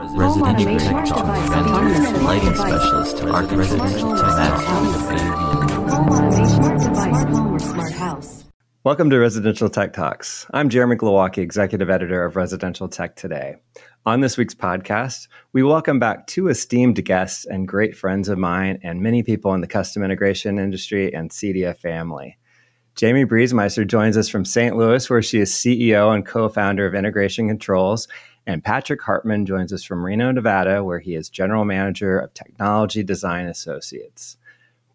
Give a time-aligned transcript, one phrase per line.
[0.00, 1.10] Residential tech.
[2.22, 3.20] Lighting specialist.
[3.22, 4.58] Arc residential tech.
[8.84, 10.46] Welcome to Residential Tech Talks.
[10.54, 13.56] I'm Jeremy Glowacki, Executive Editor of Residential Tech Today.
[14.06, 18.78] On this week's podcast, we welcome back two esteemed guests and great friends of mine
[18.84, 22.38] and many people in the custom integration industry and CEDIA family.
[22.94, 24.76] Jamie Briesemeister joins us from St.
[24.76, 28.08] Louis, where she is CEO and co founder of Integration Controls.
[28.48, 33.02] And Patrick Hartman joins us from Reno, Nevada, where he is General Manager of Technology
[33.02, 34.38] Design Associates.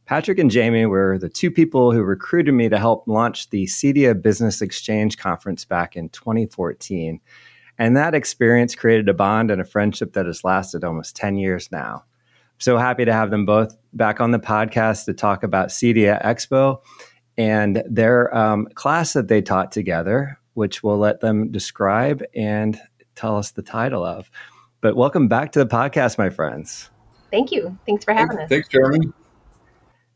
[0.08, 4.20] Patrick and Jamie were the two people who recruited me to help launch the CEDIA
[4.20, 7.22] Business Xchange Conference back in 2014.
[7.78, 11.72] And that experience created a bond and a friendship that has lasted almost 10 years
[11.72, 12.06] now.
[12.58, 16.82] So happy to have them both back on the podcast to talk about CEDIA Expo
[17.38, 22.82] and their um, class that they taught together, which we'll let them describe and
[23.16, 24.30] tell us the title of.
[24.82, 26.90] But welcome back to the podcast, my friends.
[27.32, 27.78] Thank you.
[27.86, 28.50] Thanks for having thanks, us.
[28.50, 29.12] Thanks, Jeremy.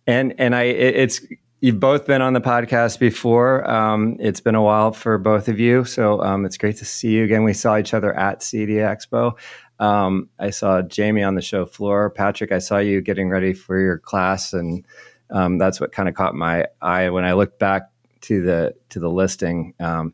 [0.05, 1.21] And and I it, it's
[1.61, 3.69] you've both been on the podcast before.
[3.69, 7.11] Um, it's been a while for both of you, so um, it's great to see
[7.11, 7.43] you again.
[7.43, 9.37] We saw each other at CEDIA Expo.
[9.79, 12.09] Um, I saw Jamie on the show floor.
[12.09, 14.85] Patrick, I saw you getting ready for your class, and
[15.29, 17.89] um, that's what kind of caught my eye when I looked back
[18.21, 19.73] to the to the listing.
[19.79, 20.13] Um,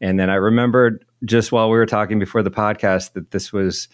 [0.00, 3.88] and then I remembered just while we were talking before the podcast that this was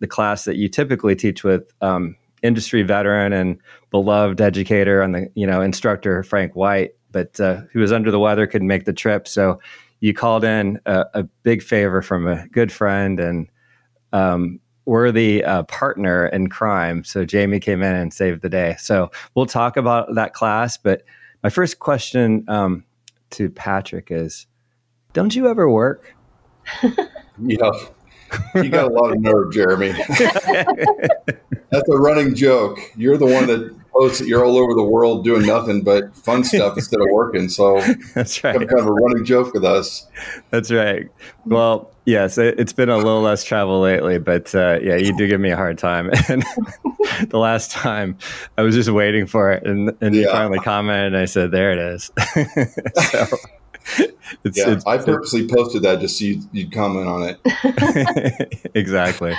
[0.00, 3.58] the class that you typically teach with um, industry veteran and
[3.90, 8.20] beloved educator and the you know instructor Frank White, but uh, who was under the
[8.20, 9.26] weather couldn't make the trip.
[9.26, 9.60] So
[10.00, 13.48] you called in a, a big favor from a good friend and
[14.12, 17.04] um, worthy uh, partner in crime.
[17.04, 18.76] So Jamie came in and saved the day.
[18.78, 20.76] So we'll talk about that class.
[20.76, 21.02] But
[21.42, 22.84] my first question um,
[23.30, 24.46] to Patrick is,
[25.12, 26.14] don't you ever work?
[27.38, 27.70] yeah.
[28.54, 29.92] You got a lot of nerve, Jeremy.
[31.70, 32.78] That's a running joke.
[32.96, 36.44] You're the one that posts that you're all over the world doing nothing but fun
[36.44, 37.48] stuff instead of working.
[37.48, 37.80] So
[38.14, 38.56] that's right.
[38.56, 40.06] Kind of a running joke with us.
[40.50, 41.08] That's right.
[41.46, 45.26] Well, yes, it, has been a little less travel lately, but uh, yeah, you do
[45.26, 46.10] give me a hard time.
[46.28, 46.44] And
[47.30, 48.18] the last time,
[48.56, 50.22] I was just waiting for it, and, and yeah.
[50.22, 52.10] you finally commented, and I said, "There it is."
[53.10, 53.26] so,
[54.44, 58.70] it's, yeah, it's, I purposely posted that just so you'd, you'd comment on it.
[58.74, 59.34] exactly.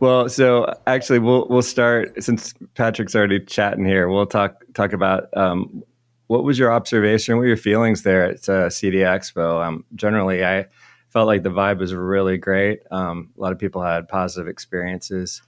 [0.00, 4.08] Well, so actually, we'll we'll start since Patrick's already chatting here.
[4.08, 5.84] We'll talk talk about um,
[6.26, 9.64] what was your observation, what were your feelings there at uh, CEDIA Expo.
[9.64, 10.66] Um, generally, I
[11.10, 12.80] felt like the vibe was really great.
[12.90, 15.42] Um, a lot of people had positive experiences.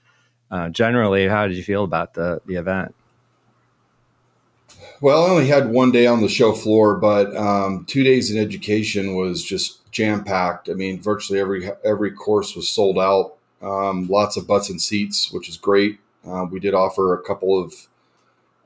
[0.51, 2.95] Uh, generally, how did you feel about the the event?
[5.05, 8.39] Well, I only had one day on the show floor, but um, two days in
[8.39, 10.71] education was just jam packed.
[10.71, 13.35] I mean, virtually every every course was sold out.
[13.61, 15.99] Um, lots of butts and seats, which is great.
[16.27, 17.75] Uh, we did offer a couple of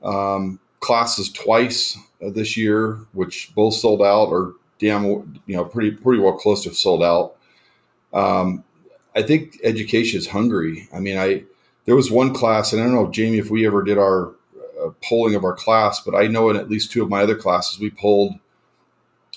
[0.01, 5.03] um, classes twice uh, this year, which both sold out, or damn,
[5.45, 7.35] you know, pretty pretty well close to sold out.
[8.13, 8.63] Um,
[9.13, 10.87] I think education is hungry.
[10.93, 11.43] I mean, I
[11.83, 14.31] there was one class, and I don't know, Jamie, if we ever did our
[14.83, 17.35] a polling of our class, but I know in at least two of my other
[17.35, 18.35] classes, we polled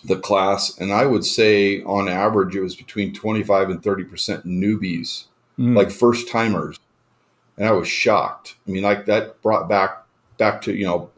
[0.05, 5.25] the class, and I would say on average it was between 25 and 30% newbies,
[5.59, 5.77] mm.
[5.77, 6.79] like first timers.
[7.57, 8.57] And I was shocked.
[8.67, 10.05] I mean, like that brought back
[10.39, 11.11] back to, you know,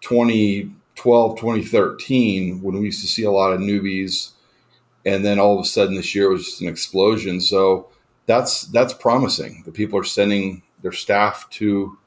[0.00, 4.30] 2012, 2013, when we used to see a lot of newbies.
[5.04, 7.40] And then all of a sudden this year was just an explosion.
[7.40, 7.88] So
[8.26, 9.62] that's that's promising.
[9.66, 11.98] The people are sending their staff to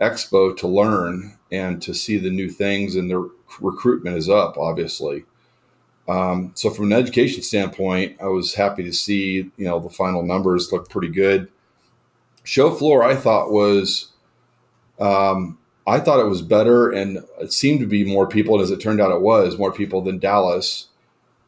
[0.00, 5.24] expo to learn and to see the new things, and the recruitment is up, obviously.
[6.08, 10.22] Um, so, from an education standpoint, I was happy to see you know the final
[10.22, 11.50] numbers look pretty good.
[12.44, 14.08] Show floor, I thought was,
[14.98, 18.70] um, I thought it was better, and it seemed to be more people, and as
[18.70, 20.86] it turned out, it was more people than Dallas.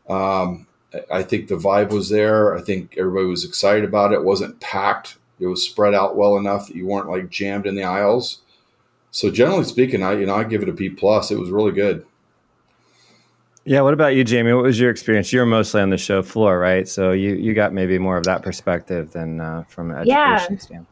[0.08, 0.66] Um,
[1.10, 2.54] I think the vibe was there.
[2.56, 4.16] I think everybody was excited about it.
[4.16, 7.74] It wasn't packed it was spread out well enough that you weren't like jammed in
[7.74, 8.42] the aisles.
[9.10, 11.30] So generally speaking, I you know I give it a B plus.
[11.30, 12.04] It was really good.
[13.64, 13.82] Yeah.
[13.82, 14.52] What about you, Jamie?
[14.52, 15.32] What was your experience?
[15.32, 16.88] You were mostly on the show floor, right?
[16.88, 20.58] So you you got maybe more of that perspective than uh, from an education yeah.
[20.58, 20.86] standpoint.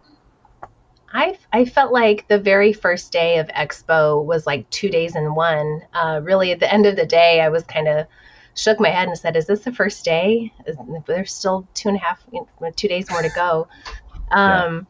[1.12, 5.35] I, I felt like the very first day of Expo was like two days in
[5.35, 5.81] one.
[5.94, 8.06] Uh, really, at the end of the day, I was kind of
[8.55, 10.53] shook my head and said, "Is this the first day?
[11.06, 13.69] There's still two and a half, you know, two days more to go."
[14.31, 14.81] Um, yeah.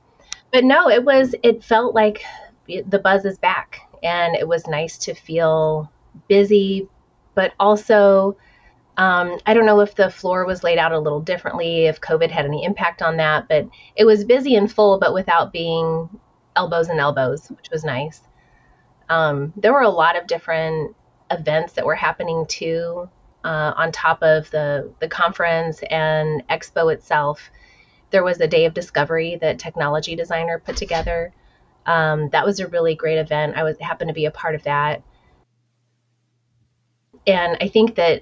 [0.52, 2.24] But no, it was, it felt like
[2.86, 3.80] the buzz is back.
[4.02, 5.90] And it was nice to feel
[6.28, 6.88] busy,
[7.34, 8.36] but also
[8.98, 12.32] Um, I don't know if the floor was laid out a little differently, if COVID
[12.32, 16.08] had any impact on that, but it was busy and full, but without being
[16.56, 18.22] elbows and elbows, which was nice.
[19.08, 20.96] Um, there were a lot of different
[21.30, 23.08] events that were happening too,
[23.44, 27.50] uh, on top of the the conference and expo itself.
[28.10, 31.32] There was a day of discovery that Technology Designer put together.
[31.88, 33.56] Um, that was a really great event.
[33.56, 35.02] I was happened to be a part of that,
[37.26, 38.20] and I think that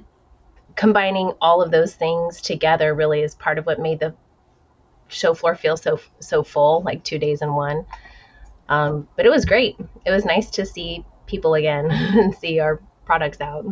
[0.77, 4.15] combining all of those things together really is part of what made the
[5.09, 7.85] show floor feel so so full, like two days in one.
[8.69, 9.77] Um, but it was great.
[10.05, 13.67] It was nice to see people again and see our products out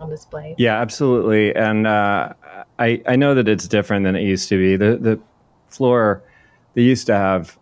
[0.00, 0.56] on display.
[0.58, 1.54] Yeah, absolutely.
[1.54, 2.32] And uh,
[2.80, 4.74] I I know that it's different than it used to be.
[4.74, 5.20] The the
[5.68, 6.24] floor
[6.74, 7.56] they used to have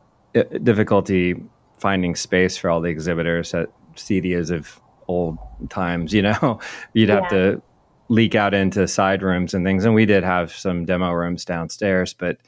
[0.63, 1.43] difficulty
[1.79, 5.39] finding space for all the exhibitors at CEDIAs of old
[5.71, 6.13] times.
[6.13, 6.61] You know,
[6.93, 7.39] you'd have yeah.
[7.39, 7.63] to
[8.09, 9.85] leak out into side rooms and things.
[9.85, 12.39] And we did have some demo rooms downstairs, but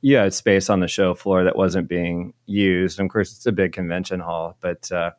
[0.00, 2.98] you had space on the show floor that wasn't being used.
[2.98, 5.10] And of course, it's a big convention hall, but uh,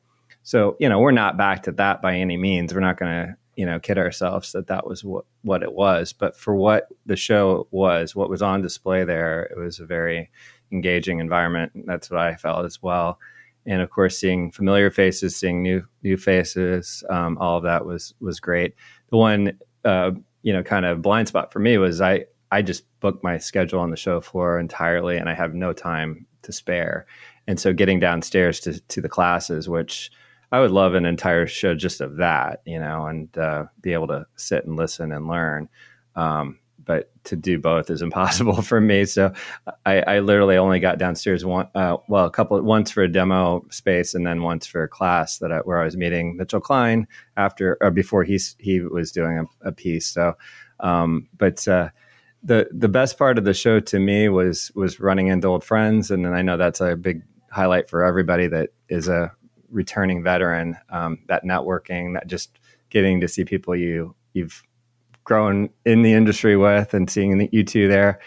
[0.43, 2.73] so you know we're not back to that by any means.
[2.73, 6.13] We're not going to you know kid ourselves that that was what what it was.
[6.13, 10.29] But for what the show was, what was on display there, it was a very
[10.71, 11.71] engaging environment.
[11.85, 13.19] That's what I felt as well.
[13.65, 18.13] And of course, seeing familiar faces, seeing new new faces, um, all of that was
[18.19, 18.75] was great.
[19.09, 20.11] The one uh,
[20.41, 23.79] you know kind of blind spot for me was I I just booked my schedule
[23.79, 27.05] on the show floor entirely, and I have no time to spare.
[27.47, 30.11] And so, getting downstairs to to the classes, which
[30.51, 34.07] I would love an entire show just of that, you know, and uh, be able
[34.07, 35.69] to sit and listen and learn.
[36.15, 36.58] Um,
[36.89, 39.05] but to do both is impossible for me.
[39.05, 39.31] So
[39.85, 43.63] I, I literally only got downstairs one, uh, well, a couple, once for a demo
[43.69, 47.07] space and then once for a class that I, where I was meeting Mitchell Klein
[47.37, 50.07] after or before he he was doing a, a piece.
[50.07, 50.33] So,
[50.79, 51.89] um, but uh,
[52.41, 56.09] the the best part of the show to me was was running into old friends,
[56.09, 57.21] and then I know that's a big
[57.51, 59.31] highlight for everybody that is a
[59.69, 60.75] returning veteran.
[60.89, 62.57] Um, that networking, that just
[62.89, 64.63] getting to see people you you've
[65.29, 68.19] grown in the industry with, and seeing you two there.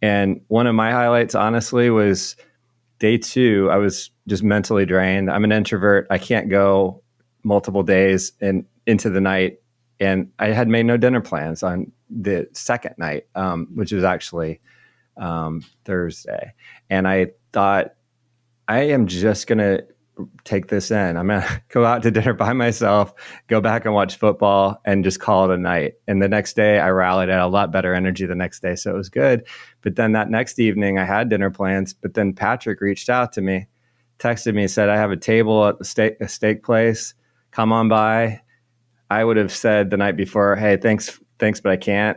[0.00, 2.36] And one of my highlights, honestly, was
[2.98, 3.68] day two.
[3.72, 5.30] I was just mentally drained.
[5.30, 6.06] I'm an introvert.
[6.10, 7.02] I can't go
[7.42, 9.58] multiple days and into the night
[10.02, 14.60] and I had made no dinner plans on the second night, um, which was actually
[15.16, 16.54] um, Thursday.
[16.90, 17.94] And I thought,
[18.66, 19.86] I am just going to
[20.44, 21.16] take this in.
[21.16, 23.14] I'm going to go out to dinner by myself,
[23.48, 25.94] go back and watch football, and just call it a night.
[26.06, 27.28] And the next day, I rallied.
[27.28, 28.74] at a lot better energy the next day.
[28.76, 29.46] So it was good.
[29.80, 31.94] But then that next evening, I had dinner plans.
[31.94, 33.66] But then Patrick reached out to me,
[34.18, 37.14] texted me, said, I have a table at the steak, a steak place.
[37.50, 38.40] Come on by
[39.12, 42.16] I would have said the night before, "Hey, thanks, thanks, but I can't."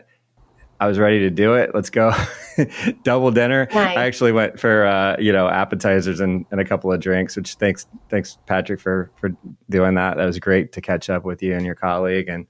[0.80, 1.72] I was ready to do it.
[1.74, 2.14] Let's go.
[3.04, 3.68] Double dinner.
[3.74, 3.98] Nice.
[3.98, 7.36] I actually went for uh, you know appetizers and, and a couple of drinks.
[7.36, 9.30] Which thanks thanks Patrick for for
[9.70, 10.18] doing that.
[10.18, 12.28] That was great to catch up with you and your colleague.
[12.28, 12.48] And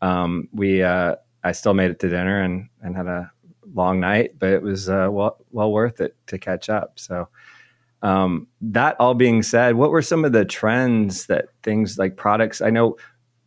[0.00, 3.30] um, we uh, I still made it to dinner and and had a
[3.74, 6.98] long night, but it was uh, well well worth it to catch up.
[7.00, 7.28] So
[8.02, 12.60] um, that all being said, what were some of the trends that things like products?
[12.60, 12.96] I know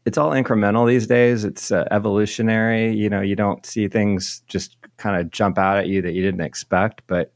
[0.09, 1.45] it's all incremental these days.
[1.45, 2.91] It's uh, evolutionary.
[2.95, 6.23] You know, you don't see things just kind of jump out at you that you
[6.23, 7.03] didn't expect.
[7.05, 7.31] But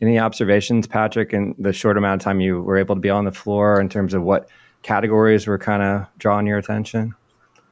[0.00, 3.24] any observations, Patrick, in the short amount of time you were able to be on
[3.24, 4.48] the floor in terms of what
[4.82, 7.14] categories were kind of drawing your attention?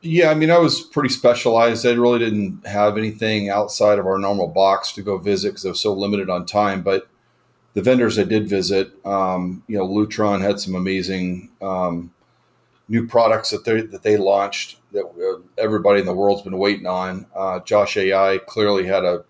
[0.01, 1.85] Yeah, I mean, I was pretty specialized.
[1.85, 5.71] I really didn't have anything outside of our normal box to go visit because I
[5.71, 6.83] was so limited on time.
[6.83, 7.09] But
[7.75, 12.13] the vendors I did visit, um, you know, Lutron had some amazing um,
[12.91, 16.87] new products that they that they launched that uh, everybody in the world's been waiting
[16.87, 17.25] on.
[17.35, 19.25] Uh, Josh AI clearly had a,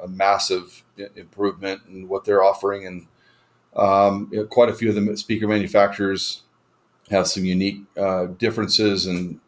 [0.00, 0.84] a massive
[1.16, 3.06] improvement in what they're offering, and
[3.76, 6.42] um, you know, quite a few of the speaker manufacturers
[7.10, 9.40] have some unique uh, differences and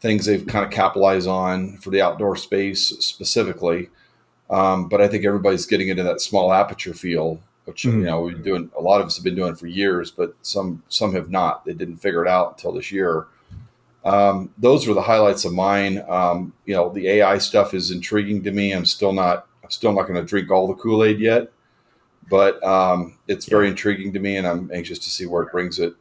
[0.00, 3.88] things they've kind of capitalized on for the outdoor space specifically.
[4.50, 8.00] Um, but I think everybody's getting into that small aperture feel which mm-hmm.
[8.00, 8.70] you know we've been doing.
[8.76, 11.66] A lot of us have been doing for years, but some some have not.
[11.66, 13.26] They didn't figure it out until this year.
[14.04, 16.02] Um, those were the highlights of mine.
[16.08, 18.72] Um, you know, the AI stuff is intriguing to me.
[18.72, 19.46] I'm still not.
[19.62, 21.52] I'm still not going to drink all the Kool Aid yet,
[22.30, 23.72] but um, it's very yeah.
[23.72, 25.94] intriguing to me, and I'm anxious to see where it brings it.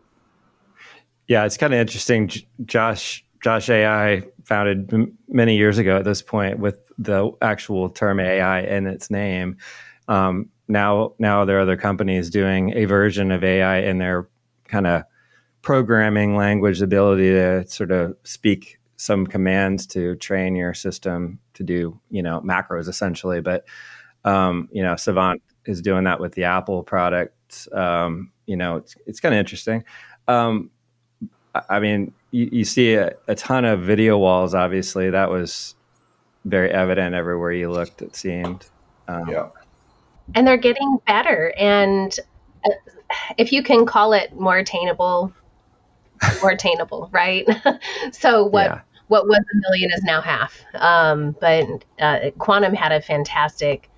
[1.28, 2.32] Yeah, it's kind of interesting.
[2.64, 8.22] Josh Josh AI founded m- many years ago at this point with the actual term
[8.22, 9.58] AI in its name.
[10.08, 14.28] Um, now now there are other companies doing a version of AI in their
[14.68, 15.04] kind of
[15.62, 22.00] programming language ability to sort of speak some commands to train your system to do
[22.10, 23.42] you know macros essentially.
[23.42, 23.66] But
[24.26, 27.68] um, you know, Savant is doing that with the Apple product.
[27.72, 29.84] Um, you know, it's it's kind of interesting.
[30.28, 30.70] Um,
[31.70, 34.54] I mean, you, you see a, a, ton of video walls.
[34.54, 35.76] Obviously, that was
[36.46, 38.02] very evident everywhere you looked.
[38.02, 38.66] It seemed.
[39.08, 39.48] Um, yeah.
[40.36, 42.18] And they're getting better, and
[42.66, 42.72] uh,
[43.38, 45.34] if you can call it more attainable,
[46.42, 47.48] more attainable, right?
[48.12, 48.66] so what?
[48.66, 48.82] Yeah.
[49.08, 50.60] What was a million is now half.
[50.74, 51.66] Um, but
[51.98, 53.90] uh, Quantum had a fantastic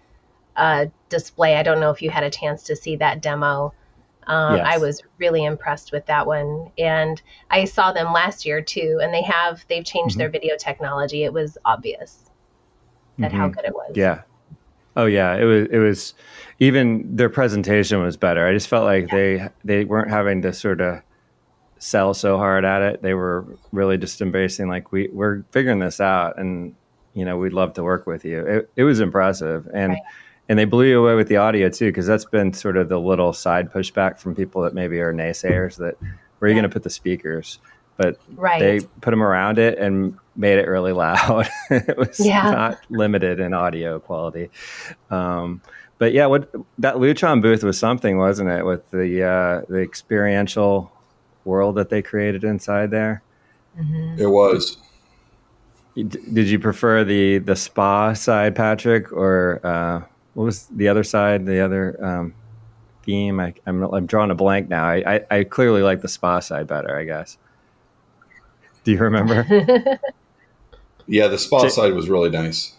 [0.55, 1.55] uh, display.
[1.55, 3.73] I don't know if you had a chance to see that demo.
[4.27, 4.67] Um, yes.
[4.69, 7.19] I was really impressed with that one, and
[7.49, 8.99] I saw them last year too.
[9.01, 10.19] And they have they've changed mm-hmm.
[10.19, 11.23] their video technology.
[11.23, 12.29] It was obvious
[13.17, 13.39] that mm-hmm.
[13.39, 13.93] how good it was.
[13.95, 14.21] Yeah.
[14.99, 15.67] Oh yeah, it was.
[15.71, 16.13] It was.
[16.61, 18.45] Even their presentation was better.
[18.45, 19.15] I just felt like yeah.
[19.15, 21.01] they they weren't having to sort of
[21.77, 23.01] sell so hard at it.
[23.01, 26.75] They were really just embracing like we we're figuring this out, and
[27.13, 28.45] you know we'd love to work with you.
[28.45, 29.93] It, it was impressive, and.
[29.93, 30.01] Right
[30.49, 32.99] and they blew you away with the audio too because that's been sort of the
[32.99, 36.61] little side pushback from people that maybe are naysayers that where are you yeah.
[36.61, 37.59] going to put the speakers
[37.97, 38.59] but right.
[38.59, 42.49] they put them around it and made it really loud it was yeah.
[42.49, 44.49] not limited in audio quality
[45.11, 45.61] um,
[45.97, 50.91] but yeah what that Lutron booth was something wasn't it with the uh, the experiential
[51.45, 53.21] world that they created inside there
[53.77, 54.19] mm-hmm.
[54.19, 54.77] it was
[55.95, 60.01] did you prefer the the spa side patrick or uh,
[60.39, 61.45] what was the other side?
[61.45, 62.33] The other um,
[63.03, 63.41] theme?
[63.41, 64.85] I, am I'm, I'm drawing a blank now.
[64.85, 66.97] I, I, I clearly like the spa side better.
[66.97, 67.37] I guess.
[68.85, 69.45] Do you remember?
[71.09, 72.73] yeah, the spa J- side was really nice.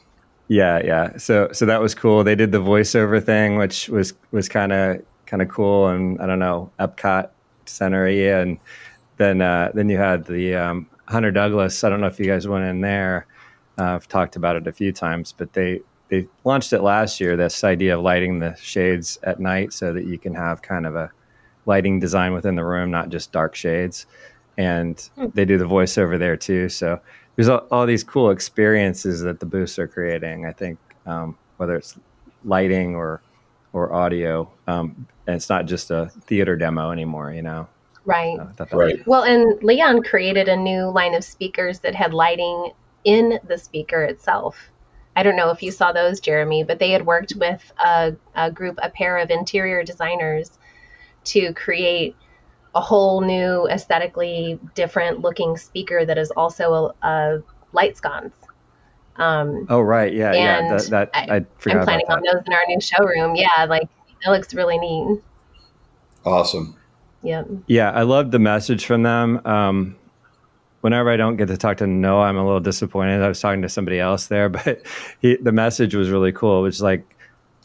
[0.49, 1.16] Yeah, yeah.
[1.16, 2.25] So so that was cool.
[2.25, 6.26] They did the voiceover thing, which was was kind of kind of cool, and I
[6.26, 7.30] don't know Epcot
[7.66, 8.58] Center, yeah, and
[9.16, 11.84] then uh, then you had the um, Hunter Douglas.
[11.84, 13.26] I don't know if you guys went in there.
[13.78, 17.37] Uh, I've talked about it a few times, but they they launched it last year.
[17.37, 20.96] This idea of lighting the shades at night so that you can have kind of
[20.96, 21.10] a
[21.66, 24.06] lighting design within the room, not just dark shades.
[24.58, 25.26] And hmm.
[25.34, 26.68] they do the voiceover there too.
[26.68, 27.00] So
[27.37, 30.46] there's all, all, these cool experiences that the booths are creating.
[30.46, 31.96] I think um, whether it's
[32.44, 33.22] lighting or
[33.72, 37.32] or audio, um, and it's not just a theater demo anymore.
[37.32, 37.68] You know.
[38.04, 38.38] Right.
[38.38, 39.06] Uh, right.
[39.06, 42.72] Well, and Leon created a new line of speakers that had lighting
[43.04, 44.70] in the speaker itself.
[45.16, 48.50] I don't know if you saw those, Jeremy, but they had worked with a, a
[48.50, 50.58] group, a pair of interior designers
[51.25, 52.16] to create
[52.74, 58.34] a whole new aesthetically different looking speaker that is also a, a light sconce.
[59.16, 60.76] Um, oh right, yeah, yeah.
[60.76, 63.34] That, that I, I am planning on those in our new showroom.
[63.34, 63.88] Yeah, like
[64.24, 65.20] it looks really neat.
[66.24, 66.76] Awesome.
[67.22, 67.48] Yep.
[67.66, 69.44] Yeah, I love the message from them.
[69.44, 69.96] Um,
[70.80, 73.22] whenever I don't get to talk to Noah, I'm a little disappointed.
[73.22, 74.86] I was talking to somebody else there, but
[75.20, 76.60] he, the message was really cool.
[76.60, 77.04] It was like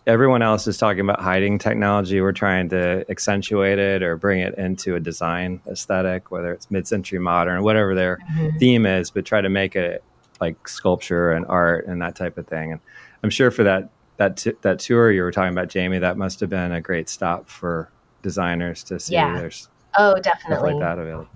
[0.07, 2.21] everyone else is talking about hiding technology.
[2.21, 7.19] We're trying to accentuate it or bring it into a design aesthetic, whether it's mid-century
[7.19, 8.57] modern, whatever their mm-hmm.
[8.57, 10.03] theme is, but try to make it
[10.39, 12.74] like sculpture and art and that type of thing.
[12.74, 12.81] And
[13.24, 16.39] I'm sure for that that t- that tour you were talking about, Jamie, that must
[16.39, 17.89] have been a great stop for
[18.21, 19.13] designers to see.
[19.13, 19.38] Yeah.
[19.38, 21.29] There's oh, definitely like that available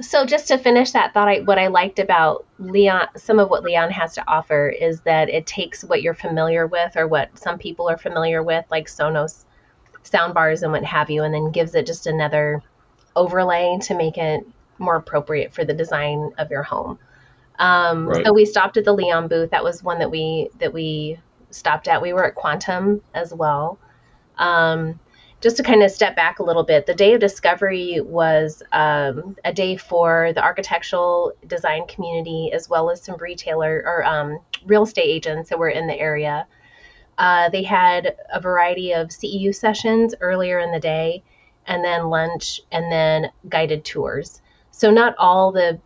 [0.00, 3.62] so just to finish that thought, I, what I liked about Leon, some of what
[3.62, 7.58] Leon has to offer is that it takes what you're familiar with or what some
[7.58, 9.44] people are familiar with, like Sonos
[10.02, 12.62] sound bars and what have you, and then gives it just another
[13.14, 14.46] overlay to make it
[14.78, 16.98] more appropriate for the design of your home.
[17.58, 18.24] Um, right.
[18.24, 19.50] So we stopped at the Leon booth.
[19.50, 21.18] That was one that we that we
[21.50, 22.02] stopped at.
[22.02, 23.78] We were at Quantum as well.
[24.38, 24.98] Um,
[25.42, 29.36] just to kind of step back a little bit, the Day of Discovery was um,
[29.44, 34.84] a day for the architectural design community as well as some retailer or um, real
[34.84, 36.46] estate agents that were in the area.
[37.18, 41.24] Uh, they had a variety of CEU sessions earlier in the day,
[41.66, 44.40] and then lunch, and then guided tours.
[44.70, 45.80] So not all the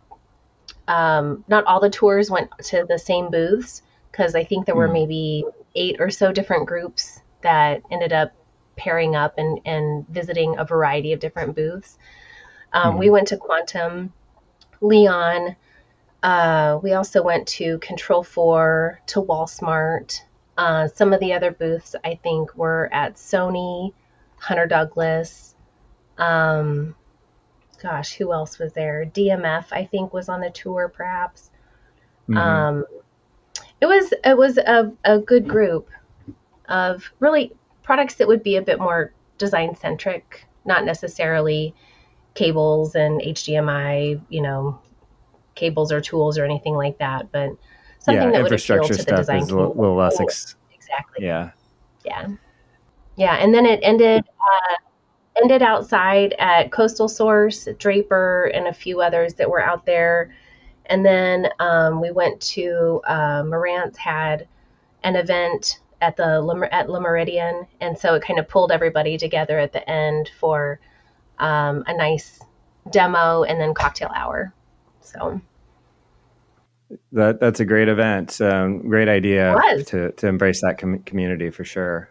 [0.87, 4.87] um, not all the tours went to the same booths because I think there were
[4.87, 4.93] hmm.
[4.93, 5.45] maybe
[5.75, 8.33] eight or so different groups that ended up
[8.77, 11.97] pairing up and, and visiting a variety of different booths.
[12.71, 12.99] Um, mm-hmm.
[12.99, 14.13] We went to Quantum,
[14.81, 15.55] Leon.
[16.23, 20.21] Uh, we also went to Control 4, to WallSmart.
[20.57, 23.93] Uh, some of the other booths, I think, were at Sony,
[24.37, 25.55] Hunter Douglas.
[26.17, 26.95] Um,
[27.81, 29.05] gosh, who else was there?
[29.05, 31.51] DMF, I think, was on the tour, perhaps.
[32.27, 32.37] Mm-hmm.
[32.37, 32.85] Um,
[33.79, 35.89] it was it was a, a good group
[36.67, 37.53] of really
[37.87, 41.73] products that would be a bit more design centric, not necessarily
[42.33, 44.77] cables and HDMI, you know,
[45.55, 47.49] cables or tools or anything like that, but
[47.99, 51.25] something yeah, that would appeal to the design is a little, little less ex- exactly.
[51.25, 51.51] Yeah.
[52.05, 52.27] Yeah.
[53.15, 54.75] Yeah, and then it ended uh,
[55.41, 60.35] ended outside at Coastal Source, Draper, and a few others that were out there.
[60.87, 64.45] And then um, we went to uh, Marantz had
[65.03, 69.59] an event at the at Le Meridien, and so it kind of pulled everybody together
[69.59, 70.79] at the end for
[71.39, 72.39] um, a nice
[72.91, 74.53] demo and then cocktail hour.
[75.01, 75.41] So
[77.11, 78.39] that that's a great event.
[78.41, 79.55] Um, great idea
[79.87, 82.09] to to embrace that com- community for sure.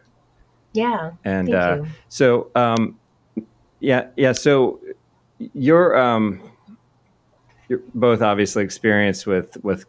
[0.76, 1.12] Yeah.
[1.24, 2.98] And uh, so, um,
[3.80, 4.32] yeah, yeah.
[4.32, 4.80] So
[5.38, 6.42] you're um,
[7.68, 9.86] you're both obviously experienced with with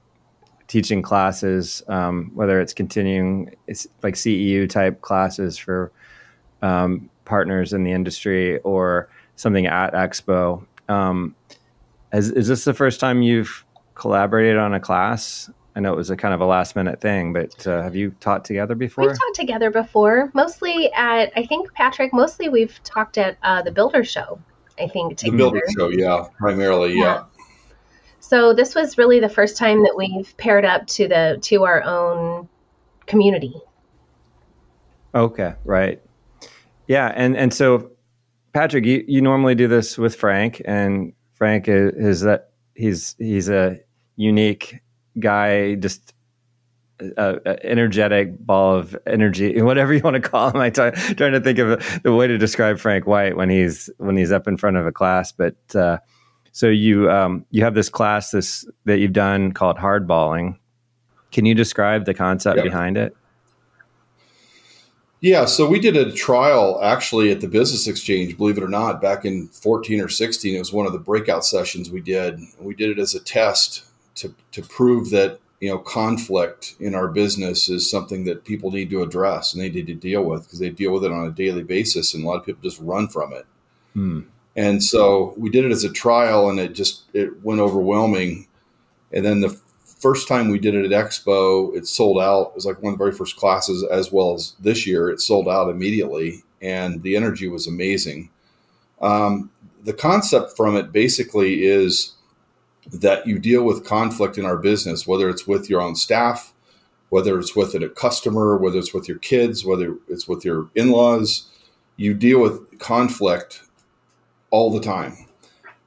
[0.68, 5.92] teaching classes, um, whether it's continuing it's like CEU type classes for
[6.62, 10.66] um, partners in the industry or something at Expo.
[10.90, 11.36] Um,
[12.14, 15.50] is, is this the first time you've collaborated on a class?
[15.76, 18.12] I know it was a kind of a last minute thing, but uh, have you
[18.20, 19.06] taught together before?
[19.06, 23.72] We've taught together before, mostly at, I think, Patrick, mostly we've talked at uh, the
[23.72, 24.40] Builder Show,
[24.80, 25.18] I think.
[25.18, 25.38] Together.
[25.38, 27.02] The Builder Show, yeah, primarily, yeah.
[27.04, 27.24] yeah.
[28.28, 31.82] So this was really the first time that we've paired up to the to our
[31.84, 32.50] own
[33.06, 33.54] community.
[35.16, 36.02] Okay, right.
[36.90, 37.92] Yeah, and and so
[38.52, 43.48] Patrick, you, you normally do this with Frank, and Frank is, is that he's he's
[43.48, 43.80] a
[44.18, 44.82] unique
[45.18, 46.14] guy, just
[47.00, 50.58] a, a, energetic ball of energy, whatever you want to call him.
[50.58, 54.18] I t- trying to think of the way to describe Frank White when he's when
[54.18, 55.56] he's up in front of a class, but.
[55.74, 56.00] Uh,
[56.58, 60.58] so you um, you have this class this that you've done called hardballing.
[61.32, 63.16] Can you describe the concept behind it?
[65.22, 69.04] Yeah, so we did a trial actually at the Business Xchange, believe it or not,
[69.04, 70.56] back in 14 or 16.
[70.56, 72.40] It was one of the breakout sessions we did.
[72.60, 73.84] We did it as a test
[74.16, 78.90] to, to prove that you know conflict in our business is something that people need
[78.90, 81.32] to address and they need to deal with because they deal with it on a
[81.32, 83.46] daily basis, and a lot of people just run from it.
[83.94, 84.22] Hmm.
[84.58, 88.48] And so we did it as a trial, and it just it went overwhelming.
[89.14, 92.50] And then the first time we did it at Expo, it sold out.
[92.50, 95.22] It was like one of the very first classes, as well as this year, it
[95.22, 98.32] sold out immediately, and the energy was amazing.
[99.00, 99.52] Um,
[99.84, 102.14] the concept from it basically is
[102.92, 106.52] that you deal with conflict in our business, whether it's with your own staff,
[107.10, 110.90] whether it's with a customer, whether it's with your kids, whether it's with your in
[110.90, 111.48] laws.
[111.96, 113.62] You deal with conflict
[114.52, 115.28] all the time.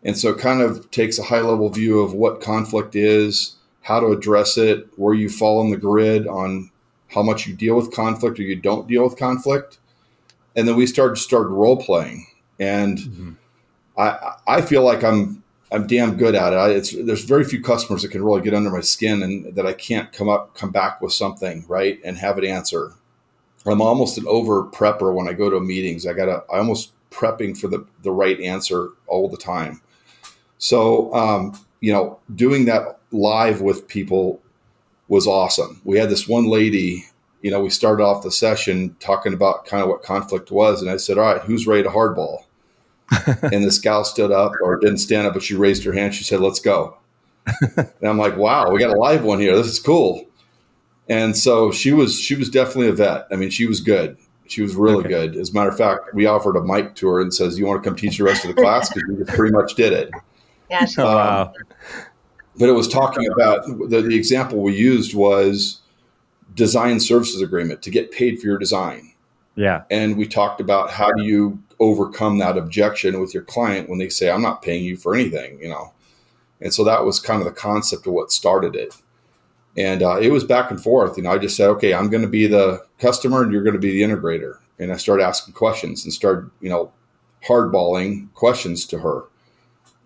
[0.02, 4.00] And so it kind of takes a high level view of what conflict is, how
[4.00, 6.70] to address it, where you fall on the grid on
[7.08, 9.78] how much you deal with conflict or you don't deal with conflict.
[10.56, 12.26] And then we started started role playing.
[12.58, 13.32] And mm-hmm.
[13.98, 15.42] I I feel like I'm
[15.72, 16.56] I'm damn good at it.
[16.56, 19.66] I, it's there's very few customers that can really get under my skin and that
[19.66, 22.92] I can't come up come back with something right and have it answer.
[23.66, 26.06] I'm almost an over prepper when I go to meetings.
[26.06, 29.80] I gotta I almost prepping for the, the right answer all the time.
[30.58, 34.40] So, um, you know, doing that live with people
[35.08, 35.80] was awesome.
[35.84, 37.06] We had this one lady,
[37.42, 40.82] you know, we started off the session talking about kind of what conflict was.
[40.82, 42.44] And I said, All right, who's ready to hardball?
[43.42, 46.14] and this gal stood up or didn't stand up, but she raised her hand.
[46.14, 46.98] She said, Let's go.
[47.76, 49.56] and I'm like, Wow, we got a live one here.
[49.56, 50.26] This is cool.
[51.08, 53.26] And so she was she was definitely a vet.
[53.32, 54.16] I mean, she was good.
[54.50, 55.08] She was really okay.
[55.08, 55.36] good.
[55.36, 57.82] As a matter of fact, we offered a mic to her and says, "You want
[57.82, 60.10] to come teach the rest of the class?" Because we just pretty much did it.
[60.68, 60.86] Yeah.
[60.98, 61.52] Oh, um, wow.
[62.58, 65.80] But it was talking about the, the example we used was
[66.54, 69.12] design services agreement to get paid for your design.
[69.54, 69.82] Yeah.
[69.90, 74.08] And we talked about how do you overcome that objection with your client when they
[74.08, 75.92] say, "I'm not paying you for anything," you know.
[76.60, 78.94] And so that was kind of the concept of what started it
[79.80, 81.16] and uh, it was back and forth.
[81.16, 83.74] You know, I just said, okay, I'm going to be the customer, and you're going
[83.74, 84.58] to be the integrator.
[84.78, 86.92] And I started asking questions and started, you know,
[87.46, 89.24] hardballing questions to her,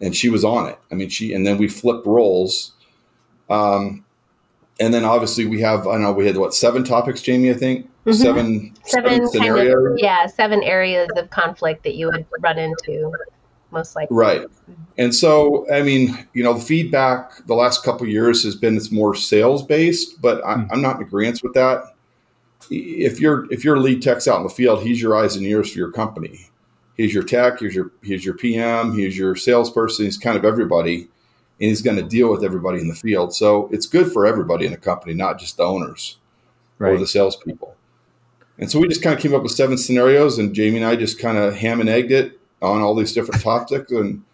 [0.00, 0.78] and she was on it.
[0.92, 2.72] I mean, she and then we flipped roles.
[3.50, 4.04] Um,
[4.80, 7.50] and then obviously we have, I don't know, we had what seven topics, Jamie?
[7.50, 8.12] I think mm-hmm.
[8.12, 9.92] seven, seven, seven scenarios.
[9.92, 13.12] Of, yeah, seven areas of conflict that you would run into
[13.74, 14.16] most likely.
[14.16, 14.46] Right.
[14.96, 18.90] And so, I mean, you know, the feedback the last couple years has been it's
[18.90, 20.80] more sales based, but I, am hmm.
[20.80, 21.84] not in agreement with that.
[22.70, 25.72] If you're if your lead tech's out in the field, he's your eyes and ears
[25.72, 26.48] for your company.
[26.96, 27.58] He's your tech.
[27.58, 28.96] He's your he's your PM.
[28.96, 30.06] He's your salesperson.
[30.06, 31.08] He's kind of everybody, and
[31.68, 33.34] he's going to deal with everybody in the field.
[33.34, 36.16] So it's good for everybody in the company, not just the owners
[36.78, 36.94] right.
[36.94, 37.76] or the salespeople.
[38.58, 40.96] And so we just kind of came up with seven scenarios, and Jamie and I
[40.96, 44.24] just kind of ham and egged it on all these different topics and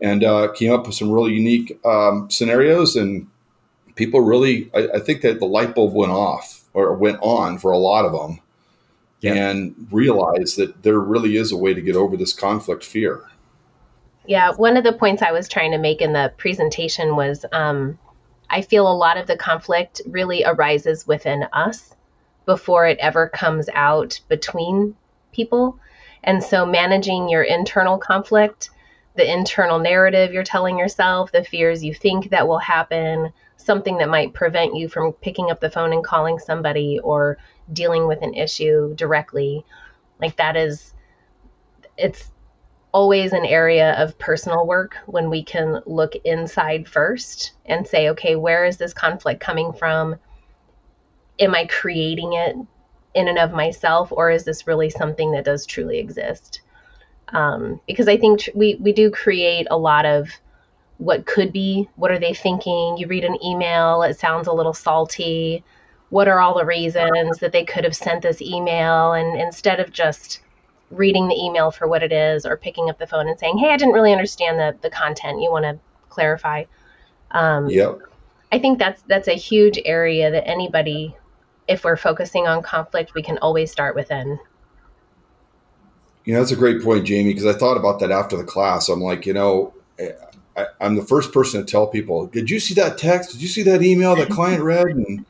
[0.00, 2.96] and uh, came up with some really unique um, scenarios.
[2.96, 3.28] And
[3.94, 7.70] people really, I, I, think that the light bulb went off or went on for
[7.70, 8.40] a lot of them,
[9.20, 9.34] yeah.
[9.34, 13.22] and realized that there really is a way to get over this conflict fear.
[14.26, 17.98] Yeah, one of the points I was trying to make in the presentation was um,
[18.50, 21.94] I feel a lot of the conflict really arises within us
[22.46, 24.96] before it ever comes out between
[25.32, 25.78] people.
[26.24, 28.70] And so managing your internal conflict,
[29.14, 34.08] the internal narrative you're telling yourself, the fears you think that will happen, something that
[34.08, 37.38] might prevent you from picking up the phone and calling somebody or
[37.72, 39.64] dealing with an issue directly.
[40.20, 40.94] Like that is
[41.96, 42.30] it's
[42.92, 48.36] always an area of personal work when we can look inside first and say, okay,
[48.36, 50.16] where is this conflict coming from?
[51.40, 52.56] Am I creating it
[53.14, 56.60] in and of myself, or is this really something that does truly exist?
[57.28, 60.28] Um, because I think we, we do create a lot of
[60.98, 62.96] what could be, what are they thinking?
[62.96, 65.64] You read an email, it sounds a little salty.
[66.10, 69.14] What are all the reasons that they could have sent this email?
[69.14, 70.40] And instead of just
[70.90, 73.70] reading the email for what it is or picking up the phone and saying, hey,
[73.70, 75.42] I didn't really understand the, the content.
[75.42, 75.78] You want to
[76.10, 76.64] clarify?
[77.32, 77.98] Um, yep.
[78.52, 81.16] I think that's that's a huge area that anybody,
[81.68, 84.38] if we're focusing on conflict, we can always start within.
[86.24, 88.88] You know, that's a great point, Jamie, because I thought about that after the class.
[88.88, 89.74] I'm like, you know,
[90.56, 93.32] I, am the first person to tell people, did you see that text?
[93.32, 94.86] Did you see that email that client read?
[94.86, 95.26] And,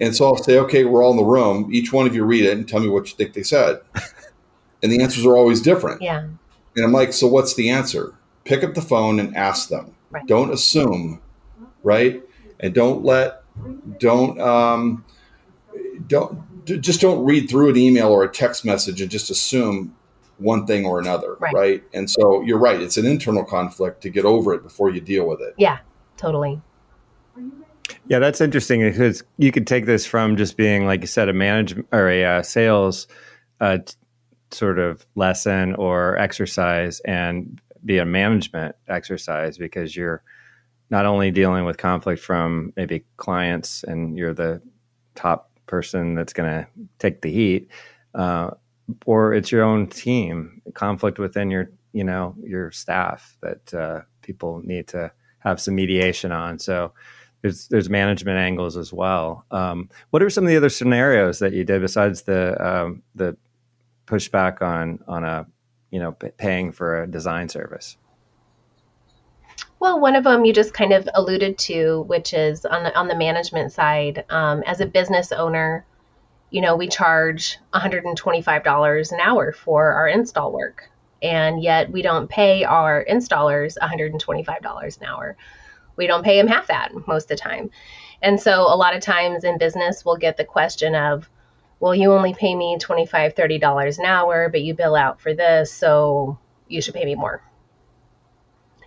[0.00, 1.70] and so I'll say, okay, we're all in the room.
[1.72, 3.80] Each one of you read it and tell me what you think they said
[4.84, 6.02] and the answers are always different.
[6.02, 6.28] Yeah.
[6.76, 8.14] And I'm like, so what's the answer?
[8.44, 9.94] Pick up the phone and ask them.
[10.10, 10.26] Right.
[10.26, 11.22] Don't assume,
[11.82, 12.22] right?
[12.60, 13.42] And don't let,
[13.98, 15.02] don't, um,
[16.06, 19.94] don't, just don't read through an email or a text message and just assume
[20.38, 21.54] one thing or another, right.
[21.54, 21.84] right?
[21.92, 22.80] And so you're right.
[22.80, 25.54] It's an internal conflict to get over it before you deal with it.
[25.56, 25.78] Yeah,
[26.16, 26.60] totally.
[28.08, 31.32] Yeah, that's interesting because you could take this from just being, like you said, a
[31.32, 33.06] management or a uh, sales
[33.60, 33.78] uh,
[34.50, 40.22] sort of lesson or exercise and be a management exercise because you're
[40.90, 44.60] not only dealing with conflict from maybe clients and you're the
[45.14, 46.66] top person that's going to
[46.98, 47.70] take the heat
[48.14, 48.50] uh,
[49.06, 54.60] or it's your own team conflict within your you know your staff that uh, people
[54.64, 56.92] need to have some mediation on so
[57.42, 61.52] there's there's management angles as well um, what are some of the other scenarios that
[61.52, 63.36] you did besides the um, the
[64.06, 65.46] pushback on on a
[65.90, 67.96] you know paying for a design service?
[69.84, 73.06] Well, one of them you just kind of alluded to, which is on the on
[73.06, 74.24] the management side.
[74.30, 75.84] Um, as a business owner,
[76.50, 80.90] you know we charge $125 an hour for our install work,
[81.22, 85.36] and yet we don't pay our installers $125 an hour.
[85.96, 87.68] We don't pay them half that most of the time.
[88.22, 91.28] And so a lot of times in business, we'll get the question of,
[91.78, 95.70] well, you only pay me $25, $30 an hour, but you bill out for this,
[95.70, 97.42] so you should pay me more.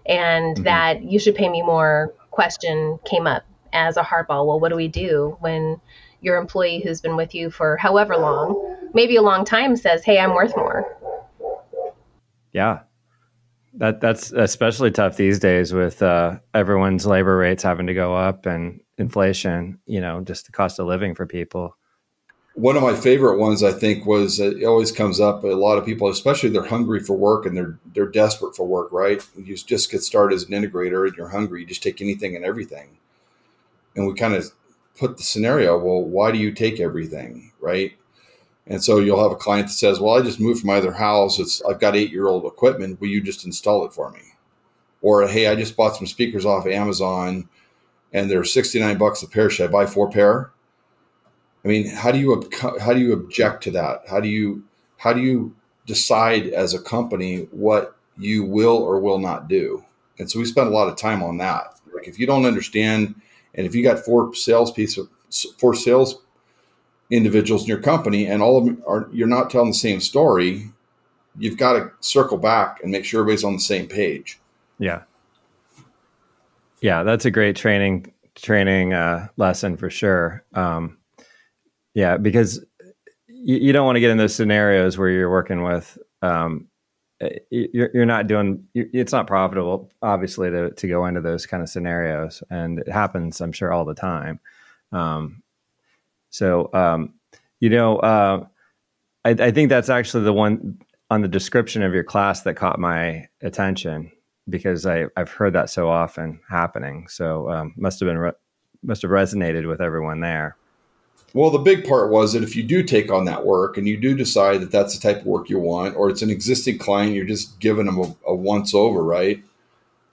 [0.08, 0.64] And mm-hmm.
[0.64, 3.44] that you should pay me more question came up
[3.74, 4.46] as a hardball.
[4.46, 5.82] Well, what do we do when
[6.22, 10.20] your employee who's been with you for however long, maybe a long time, says, hey,
[10.20, 10.86] I'm worth more?
[12.54, 12.80] Yeah.
[13.74, 18.48] That that's especially tough these days with uh, everyone's labor rates having to go up
[18.48, 19.80] and inflation.
[19.86, 21.76] You know, just the cost of living for people
[22.58, 25.44] one of my favorite ones I think was uh, it always comes up.
[25.44, 28.92] A lot of people, especially they're hungry for work and they're they're desperate for work.
[28.92, 29.24] Right?
[29.38, 31.62] You just get started as an integrator and you're hungry.
[31.62, 32.98] You just take anything and everything.
[33.96, 34.52] And we kind of
[34.98, 35.78] put the scenario.
[35.78, 37.54] Well, why do you take everything?
[37.62, 37.94] Right?
[38.66, 40.94] And so you'll have a client that says, "Well, I just moved from my other
[40.94, 41.38] house.
[41.38, 43.00] It's I've got eight year old equipment.
[43.00, 44.22] Will you just install it for me?"
[45.04, 47.50] Or, "Hey, I just bought some speakers off Amazon,
[48.12, 49.52] and they're sixty nine bucks a pair.
[49.52, 50.52] Should I buy four pair?"
[51.68, 52.50] I mean, how do you
[52.80, 54.04] how do you object to that?
[54.10, 54.64] How do you
[54.96, 55.54] how do you
[55.86, 59.84] decide as a company what you will or will not do?
[60.18, 61.78] And so we spend a lot of time on that.
[61.94, 63.16] Like if you don't understand,
[63.54, 65.10] and if you got four sales pieces,
[65.60, 66.22] four sales
[67.10, 70.72] individuals in your company, and all of them are you're not telling the same story,
[71.38, 74.40] you've got to circle back and make sure everybody's on the same page.
[74.80, 75.02] Yeah,
[76.80, 80.46] yeah, that's a great training training uh, lesson for sure.
[80.54, 80.98] Um,
[81.98, 82.64] yeah, because
[83.28, 86.68] you, you don't want to get in those scenarios where you're working with um,
[87.22, 91.64] eh, you're, you're not doing it's not profitable obviously to, to go into those kind
[91.64, 94.40] of scenarios and it happens i'm sure all the time
[94.92, 95.42] um,
[96.30, 97.16] so um,
[97.60, 98.46] you know uh,
[99.26, 100.80] I, I, think that's actually the one
[101.10, 104.12] on the description of your class that caught my attention
[104.48, 107.08] because I, I've heard that so often happening.
[107.08, 108.32] So um, must have been re-
[108.84, 110.56] must have resonated with everyone there.
[111.34, 113.98] Well, the big part was that if you do take on that work and you
[113.98, 117.14] do decide that that's the type of work you want, or it's an existing client,
[117.14, 119.44] you're just giving them a, a once over, right?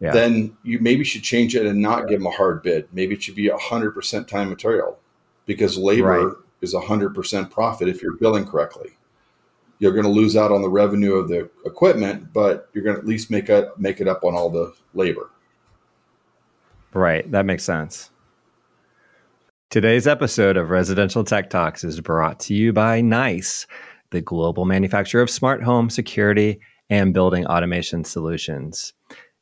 [0.01, 0.13] Yeah.
[0.13, 2.89] Then you maybe should change it and not give them a hard bid.
[2.93, 4.99] Maybe it should be a hundred percent time material,
[5.47, 6.37] because labor right.
[6.61, 8.91] is a hundred percent profit if you're billing correctly.
[9.79, 13.01] You're going to lose out on the revenue of the equipment, but you're going to
[13.01, 15.31] at least make it make it up on all the labor.
[16.93, 18.11] Right, that makes sense.
[19.71, 23.67] Today's episode of Residential Tech Talks is brought to you by NICE,
[24.11, 28.93] the global manufacturer of smart home security and building automation solutions.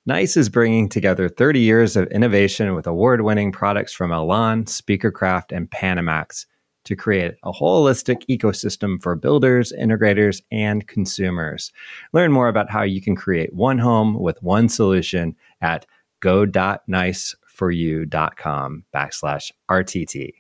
[0.07, 5.55] NICE is bringing together 30 years of innovation with award winning products from Elan, Speakercraft,
[5.55, 6.47] and Panamax
[6.85, 11.73] to create a holistic ecosystem for builders, integrators, and consumers.
[12.13, 15.87] Learn more about how you can create one home with one solution at
[16.21, 20.33] go.nice foryou.com backslash RTT.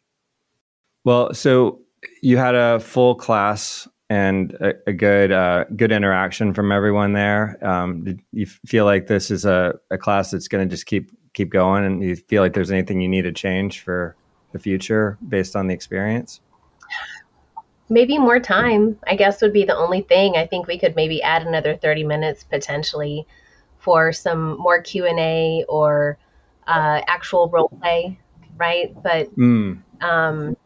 [1.05, 1.81] Well, so
[2.23, 7.59] you had a full class and a, a good uh, good interaction from everyone there.
[7.67, 11.11] Um, did you feel like this is a, a class that's going to just keep
[11.33, 14.15] keep going, and you feel like there's anything you need to change for
[14.53, 16.41] the future based on the experience?
[17.89, 20.37] Maybe more time, I guess, would be the only thing.
[20.37, 23.27] I think we could maybe add another 30 minutes potentially
[23.79, 26.19] for some more Q and A or
[26.67, 28.19] uh, actual role play,
[28.57, 28.95] right?
[29.03, 29.81] But mm.
[30.01, 30.57] um,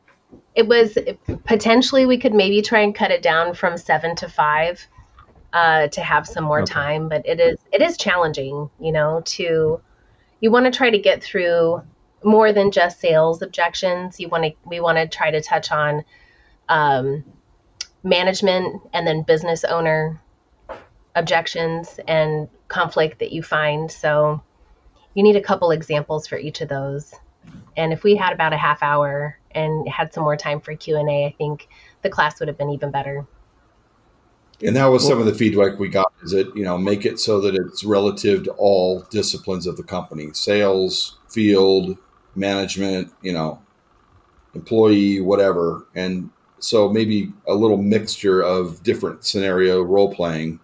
[0.54, 0.96] it was
[1.44, 4.86] potentially we could maybe try and cut it down from seven to five
[5.52, 6.72] uh, to have some more okay.
[6.72, 7.08] time.
[7.08, 9.80] But it is it is challenging, you know, to
[10.40, 11.82] you want to try to get through
[12.24, 14.18] more than just sales objections.
[14.18, 16.04] You want to we want to try to touch on
[16.68, 17.24] um,
[18.02, 20.20] management and then business owner
[21.14, 23.90] objections and conflict that you find.
[23.90, 24.42] So
[25.16, 27.14] you need a couple examples for each of those.
[27.76, 31.24] And if we had about a half hour and had some more time for Q&A,
[31.24, 31.68] I think
[32.02, 33.26] the class would have been even better.
[34.62, 37.18] And that was some of the feedback we got is it, you know, make it
[37.18, 41.96] so that it's relative to all disciplines of the company, sales, field,
[42.34, 43.60] management, you know,
[44.54, 45.86] employee, whatever.
[45.94, 50.60] And so maybe a little mixture of different scenario role playing.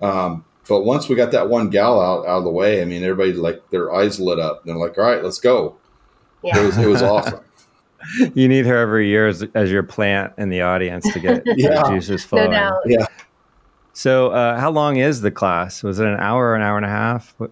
[0.00, 3.02] Um, but once we got that one gal out, out of the way, I mean,
[3.02, 4.64] everybody like their eyes lit up.
[4.64, 5.76] They're like, all right, let's go.
[6.42, 6.58] Yeah.
[6.58, 7.40] It was, it was awesome.
[8.34, 11.82] you need her every year as, as, your plant in the audience to get yeah.
[11.88, 12.52] juices flowing.
[12.52, 13.06] No yeah.
[13.92, 15.82] So, uh, how long is the class?
[15.82, 17.34] Was it an hour or an hour and a half?
[17.38, 17.50] What?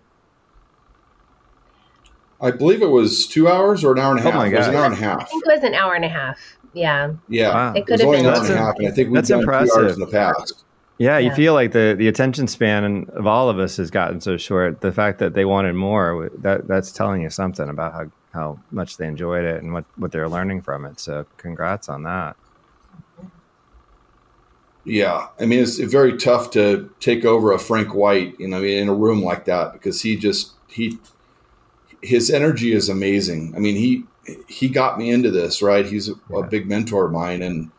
[2.40, 4.34] I believe it was two hours or an hour and a half.
[4.34, 5.22] Oh my god, it was an hour and a half.
[5.22, 6.38] I think it was an hour and a half.
[6.74, 7.12] Yeah.
[7.28, 7.48] Yeah.
[7.48, 7.72] Wow.
[7.72, 9.28] It could it have been an hour and a half, and I think we've that's
[9.28, 9.74] done impressive.
[9.74, 10.64] two hours in the past.
[10.98, 14.38] Yeah, you feel like the, the attention span of all of us has gotten so
[14.38, 14.80] short.
[14.80, 18.96] The fact that they wanted more, that that's telling you something about how, how much
[18.96, 20.98] they enjoyed it and what, what they're learning from it.
[20.98, 22.36] So congrats on that.
[24.86, 28.88] Yeah, I mean it's very tough to take over a Frank White, you know, in
[28.88, 30.98] a room like that because he just he
[32.02, 33.52] his energy is amazing.
[33.56, 34.04] I mean he
[34.48, 35.84] he got me into this, right?
[35.84, 36.38] He's a, yeah.
[36.38, 37.72] a big mentor of mine, and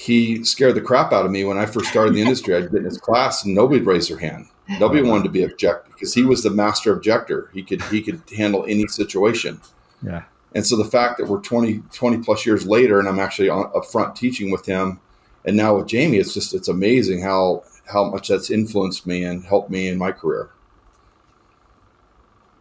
[0.00, 2.56] he scared the crap out of me when I first started the industry.
[2.56, 4.46] I'd get in his class and nobody'd raise their hand.
[4.78, 7.50] Nobody wanted to be object because he was the master objector.
[7.52, 9.60] He could he could handle any situation.
[10.02, 10.22] Yeah.
[10.54, 13.70] And so the fact that we're 20, 20 plus years later and I'm actually on,
[13.76, 15.00] up front teaching with him
[15.44, 19.44] and now with Jamie, it's just it's amazing how how much that's influenced me and
[19.44, 20.48] helped me in my career.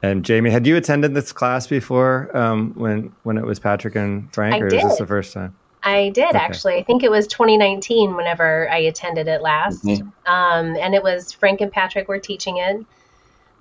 [0.04, 4.34] And Jamie, had you attended this class before um, when when it was Patrick and
[4.34, 4.80] Frank, I or did.
[4.80, 5.56] is this the first time?
[5.84, 6.38] I did okay.
[6.38, 6.76] actually.
[6.76, 9.84] I think it was 2019 whenever I attended it last.
[9.84, 10.32] Mm-hmm.
[10.32, 12.86] Um, and it was Frank and Patrick were teaching it.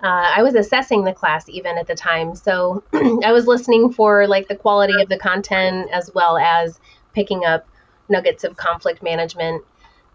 [0.01, 2.35] Uh, I was assessing the class even at the time.
[2.35, 6.79] So I was listening for like the quality of the content as well as
[7.13, 7.67] picking up
[8.09, 9.63] nuggets of conflict management.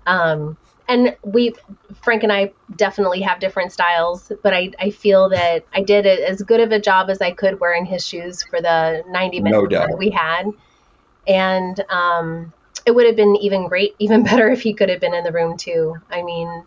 [0.06, 0.56] Um,
[0.88, 1.54] and we,
[2.02, 6.42] Frank and I definitely have different styles, but I, I feel that I did as
[6.42, 9.78] good of a job as I could wearing his shoes for the 90 minutes no
[9.78, 10.50] that we had
[11.26, 12.52] and um,
[12.86, 15.32] it would have been even great, even better if he could have been in the
[15.32, 15.96] room too.
[16.10, 16.64] I mean,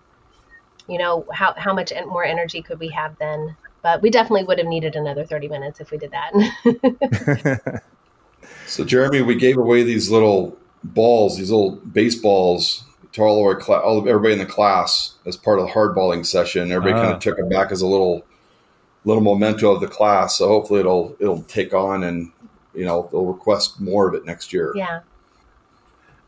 [0.88, 3.56] you know, how how much more energy could we have then?
[3.84, 7.84] But we definitely would have needed another thirty minutes if we did that.
[8.66, 13.56] so, Jeremy, we gave away these little balls, these little baseballs to all of our
[13.60, 16.72] class, all of everybody in the class as part of the hardballing session.
[16.72, 17.20] Everybody kind of ah.
[17.20, 18.26] took it back as a little
[19.06, 20.38] little memento of the class.
[20.38, 22.32] So hopefully it'll it'll take on and
[22.78, 24.72] you know they'll request more of it next year.
[24.76, 25.02] Yeah.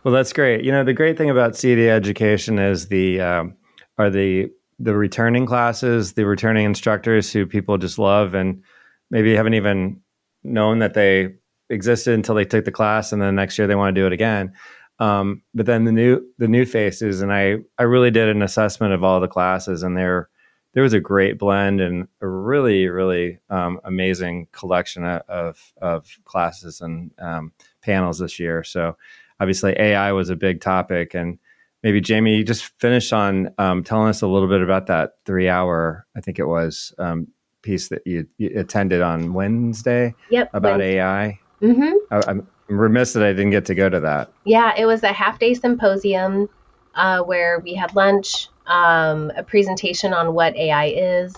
[0.04, 0.64] Well, that's great.
[0.64, 3.56] You know, the great thing about CEDIA education is the um,
[3.98, 8.64] are the the returning classes, the returning instructors who people just love and
[9.12, 10.00] maybe haven't even
[10.44, 11.36] known that they
[11.70, 14.14] existed until they took the class, and then next year they want to do it
[14.14, 14.54] again.
[15.00, 18.94] Um, but then the new the new faces, and I I really did an assessment
[18.94, 20.30] of all the classes, and there
[20.74, 26.82] there was a great blend and a really really um, amazing collection of of classes
[26.82, 27.52] and um,
[27.82, 28.64] panels this year.
[28.64, 28.96] So
[29.40, 31.40] obviously AI was a big topic, and
[31.84, 35.50] maybe Jamie, you just finish on um, telling us a little bit about that three
[35.50, 37.28] hour, I think it was, um,
[37.62, 40.14] piece that you, you, attended on Wednesday.
[40.30, 41.00] Yep, about Wednesday.
[41.00, 41.40] AI.
[41.62, 42.14] Mm-hmm.
[42.14, 44.32] I, am remiss that I didn't get to go to that.
[44.46, 46.50] Yeah, it was a half day symposium
[46.96, 51.36] uh, where we had lunch, um, a presentation on what AI is,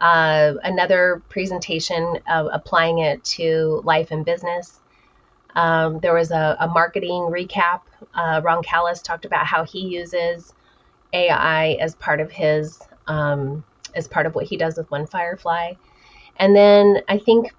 [0.00, 4.80] uh, another presentation applying it to life and business.
[5.56, 7.80] Um, there was a, a marketing recap.
[8.14, 10.54] Uh, Ron Callis talked about how he uses
[11.12, 15.72] AI as part of his um, as part of what he does with One Firefly.
[16.36, 17.52] And then I think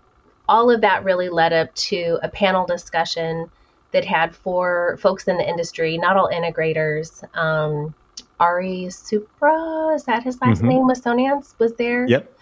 [0.47, 3.49] all of that really led up to a panel discussion
[3.91, 7.23] that had four folks in the industry, not all integrators.
[7.35, 7.95] Um,
[8.39, 10.67] Ari Supran, is that his last mm-hmm.
[10.67, 10.87] name?
[10.89, 12.07] Sonance was there.
[12.07, 12.33] Yep.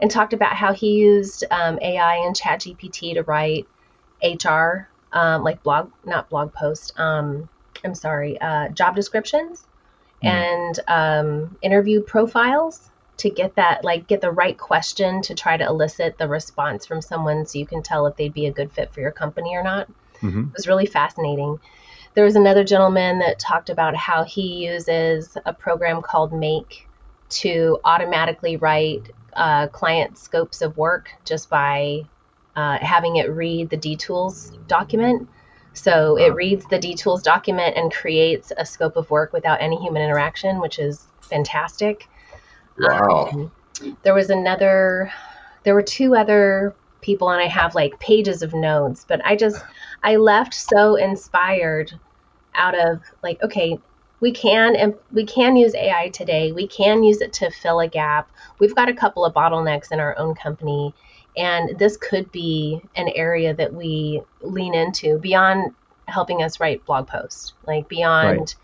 [0.00, 3.68] And talked about how he used um, AI and ChatGPT to write
[4.22, 6.98] HR, um, like blog, not blog post.
[6.98, 7.48] Um,
[7.84, 9.64] I'm sorry, uh, job descriptions
[10.22, 10.28] mm.
[10.28, 15.64] and um, interview profiles to get that like get the right question to try to
[15.64, 18.92] elicit the response from someone so you can tell if they'd be a good fit
[18.92, 19.86] for your company or not
[20.20, 20.40] mm-hmm.
[20.40, 21.60] it was really fascinating
[22.14, 26.88] there was another gentleman that talked about how he uses a program called make
[27.28, 32.02] to automatically write uh, client scopes of work just by
[32.54, 35.28] uh, having it read the D-Tools document
[35.74, 40.02] so it reads the D-Tools document and creates a scope of work without any human
[40.02, 42.08] interaction, which is fantastic.
[42.78, 43.30] Wow.
[43.32, 43.52] Um,
[44.02, 45.10] there was another,
[45.64, 49.62] there were two other people, and I have like pages of notes, but I just,
[50.02, 51.92] I left so inspired
[52.54, 53.78] out of like, okay,
[54.20, 56.52] we can and we can use AI today.
[56.52, 58.30] We can use it to fill a gap.
[58.60, 60.94] We've got a couple of bottlenecks in our own company,
[61.36, 65.74] and this could be an area that we lean into beyond
[66.06, 68.56] helping us write blog posts, like beyond right.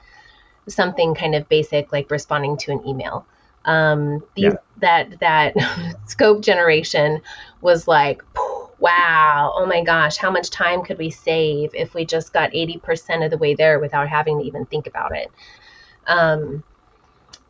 [0.68, 3.26] something kind of basic like responding to an email
[3.68, 4.58] um, these, yeah.
[4.78, 7.20] that that scope generation
[7.60, 8.22] was like
[8.78, 13.24] wow oh my gosh how much time could we save if we just got 80%
[13.24, 15.30] of the way there without having to even think about it
[16.06, 16.64] um,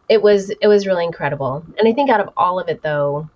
[0.08, 3.28] it was it was really incredible and i think out of all of it though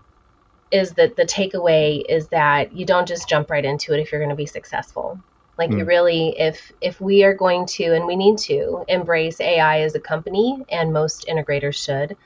[0.73, 4.21] is that the takeaway is that you don't just jump right into it if you're
[4.21, 5.21] going to be successful
[5.59, 5.79] like mm.
[5.79, 9.95] you really if if we are going to and we need to embrace ai as
[9.95, 12.17] a company and most integrators should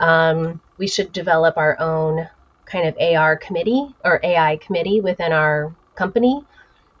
[0.00, 2.28] um, we should develop our own
[2.64, 6.42] kind of AR committee or AI committee within our company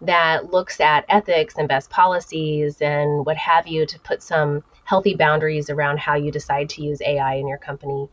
[0.02, 5.14] that looks at ethics and best policies and what have you to put some healthy
[5.14, 8.08] boundaries around how you decide to use AI in your company.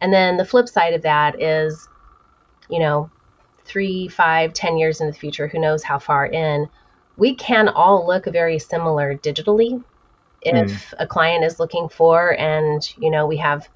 [0.00, 1.88] And then the flip side of that is,
[2.68, 3.10] you know,
[3.64, 6.68] three, five, ten years in the future, who knows how far in,
[7.16, 9.82] we can all look very similar digitally.
[10.42, 10.94] If mm.
[10.98, 13.68] a client is looking for, and you know, we have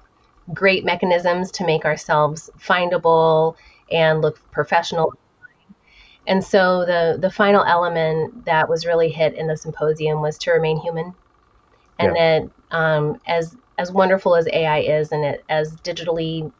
[0.51, 3.55] great mechanisms to make ourselves findable
[3.91, 5.13] and look professional.
[6.25, 10.51] And so the the final element that was really hit in the symposium was to
[10.51, 11.13] remain human,
[11.99, 12.39] and yeah.
[12.39, 16.51] that um, as as wonderful as AI is and it, as digitally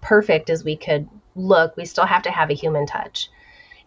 [0.00, 3.28] perfect as we could look, we still have to have a human touch,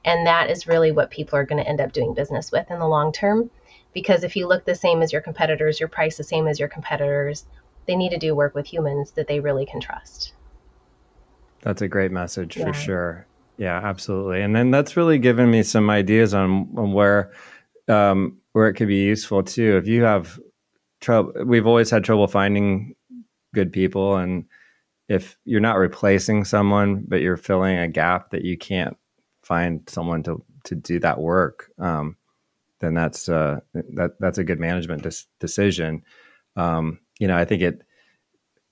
[0.03, 2.79] and that is really what people are going to end up doing business with in
[2.79, 3.49] the long term.
[3.91, 6.67] Because if you look the same as your competitors, your price the same as your
[6.67, 7.45] competitors,
[7.85, 10.33] they need to do work with humans that they really can trust.
[11.61, 12.65] That's a great message yeah.
[12.65, 13.27] for sure.
[13.57, 14.41] Yeah, absolutely.
[14.41, 17.31] And then that's really given me some ideas on, on where
[17.87, 19.77] um, where it could be useful too.
[19.77, 20.39] If you have
[21.01, 22.95] trouble, we've always had trouble finding
[23.53, 24.45] good people, and
[25.07, 28.97] if you're not replacing someone, but you're filling a gap that you can't
[29.41, 32.17] find someone to to do that work, um,
[32.79, 36.03] then that's uh, that that's a good management dis- decision.
[36.55, 37.81] Um, you know, I think it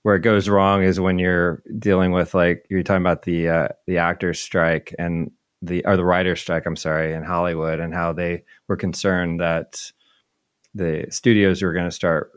[0.02, 3.68] where it goes wrong is when you're dealing with like you're talking about the uh,
[3.86, 5.30] the actors strike and
[5.62, 6.66] the or the writers strike.
[6.66, 9.80] I'm sorry, in Hollywood and how they were concerned that
[10.74, 12.32] the studios were going to start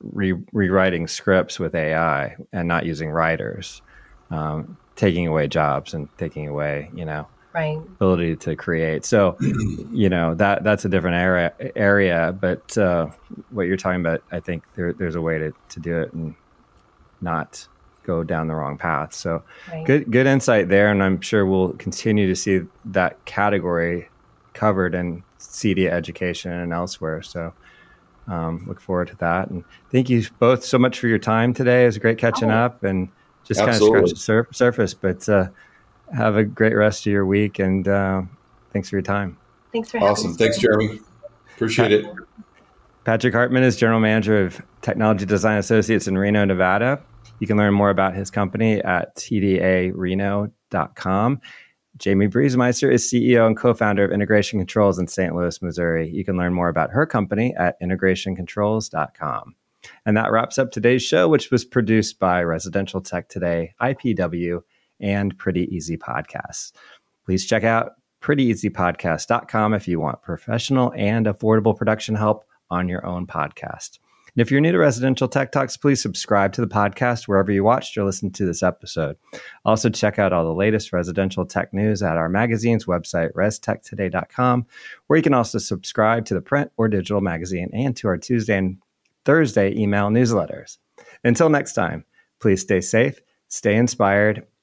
[0.00, 3.80] re- rewriting scripts with AI and not using writers,
[4.30, 7.26] um, taking away jobs and taking away you know
[7.56, 7.78] right.
[7.78, 9.04] ability to create.
[9.04, 12.36] So, you know that that's a different area area.
[12.38, 13.08] But uh,
[13.50, 16.34] what you're talking about, I think there, there's a way to, to do it, and
[17.20, 17.66] not
[18.04, 19.12] go down the wrong path.
[19.12, 19.42] So
[19.72, 19.84] right.
[19.84, 24.08] good good insight there, and I'm sure we'll continue to see that category
[24.52, 27.22] covered in CEDIA education and elsewhere.
[27.22, 27.52] So
[28.28, 29.50] um, look forward to that.
[29.50, 31.82] And thank you both so much for your time today.
[31.82, 33.08] It was great catching oh, up and
[33.44, 34.00] just absolutely.
[34.00, 34.94] kind of scratch the sur- surface.
[34.94, 35.48] But uh,
[36.12, 38.22] have a great rest of your week, and uh,
[38.72, 39.36] thanks for your time.
[39.72, 40.12] Thanks for having me.
[40.12, 40.34] awesome.
[40.34, 41.00] Thanks, Jeremy.
[41.54, 42.06] Appreciate it.
[43.04, 47.00] Patrick Hartman is general manager of Technology Design Associates in Reno, Nevada.
[47.38, 50.50] You can learn more about his company at tdareno.com.
[51.98, 55.34] Jamie Briesemeister is CEO and co founder of Integration Controls in St.
[55.34, 56.10] Louis, Missouri.
[56.10, 59.54] You can learn more about her company at integrationcontrols.com.
[60.04, 64.62] And that wraps up today's show, which was produced by Residential Tech Today, IPW,
[65.00, 66.72] and Pretty Easy Podcasts.
[67.24, 67.92] Please check out
[68.22, 73.98] prettyeasypodcast.com if you want professional and affordable production help on your own podcast.
[74.36, 77.64] And if you're new to Residential Tech Talks, please subscribe to the podcast wherever you
[77.64, 79.16] watched or listened to this episode.
[79.64, 84.66] Also, check out all the latest residential tech news at our magazine's website, restechtoday.com,
[85.06, 88.58] where you can also subscribe to the print or digital magazine and to our Tuesday
[88.58, 88.76] and
[89.24, 90.76] Thursday email newsletters.
[91.24, 92.04] Until next time,
[92.38, 94.46] please stay safe, stay inspired,